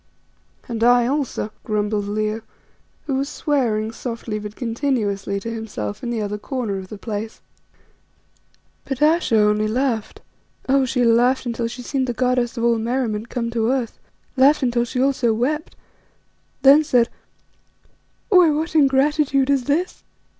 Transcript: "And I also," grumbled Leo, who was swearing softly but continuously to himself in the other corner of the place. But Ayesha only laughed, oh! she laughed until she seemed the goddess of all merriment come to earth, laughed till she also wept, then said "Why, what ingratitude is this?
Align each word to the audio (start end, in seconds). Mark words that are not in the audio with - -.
"And 0.67 0.83
I 0.83 1.05
also," 1.05 1.51
grumbled 1.63 2.07
Leo, 2.07 2.41
who 3.05 3.17
was 3.17 3.29
swearing 3.29 3.91
softly 3.91 4.39
but 4.39 4.55
continuously 4.55 5.39
to 5.39 5.53
himself 5.53 6.01
in 6.01 6.09
the 6.09 6.23
other 6.23 6.39
corner 6.39 6.79
of 6.79 6.87
the 6.87 6.97
place. 6.97 7.39
But 8.83 8.99
Ayesha 8.99 9.37
only 9.37 9.67
laughed, 9.67 10.21
oh! 10.67 10.85
she 10.85 11.05
laughed 11.05 11.45
until 11.45 11.67
she 11.67 11.83
seemed 11.83 12.07
the 12.07 12.13
goddess 12.13 12.57
of 12.57 12.63
all 12.63 12.79
merriment 12.79 13.29
come 13.29 13.51
to 13.51 13.69
earth, 13.69 13.99
laughed 14.35 14.63
till 14.71 14.85
she 14.85 14.99
also 14.99 15.35
wept, 15.35 15.75
then 16.63 16.83
said 16.83 17.07
"Why, 18.29 18.49
what 18.49 18.73
ingratitude 18.73 19.51
is 19.51 19.65
this? 19.65 20.03